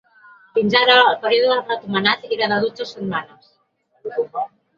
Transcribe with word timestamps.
Fins 0.57 0.77
ara, 0.79 0.95
el 1.09 1.19
període 1.25 1.57
recomanat 1.67 2.25
era 2.39 2.49
de 2.55 2.59
dotze 2.65 2.89
setmanes. 2.93 3.53